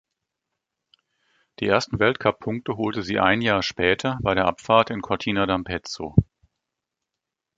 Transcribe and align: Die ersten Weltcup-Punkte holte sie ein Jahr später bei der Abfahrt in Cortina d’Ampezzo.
Die 1.59 1.67
ersten 1.67 1.99
Weltcup-Punkte 1.99 2.75
holte 2.75 3.03
sie 3.03 3.19
ein 3.19 3.39
Jahr 3.43 3.61
später 3.61 4.17
bei 4.23 4.33
der 4.33 4.45
Abfahrt 4.47 4.89
in 4.89 5.03
Cortina 5.03 5.43
d’Ampezzo. 5.45 6.15